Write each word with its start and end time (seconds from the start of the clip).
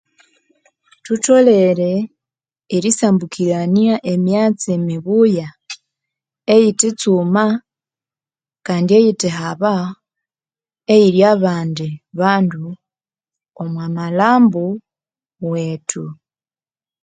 Thutholere 1.03 1.91
erisambukirania 2.75 3.95
emyatsi 4.13 4.71
mibuya 4.87 5.47
eyithi 6.53 6.89
tsuma 6.99 7.45
kandi 8.65 8.91
eyithe 8.99 9.29
haba 9.39 9.75
eyiri 10.93 11.21
abandi 11.33 11.87
bandu 12.19 12.65
omwa 13.61 13.85
malhambo 13.95 14.63
wethu. 15.51 16.05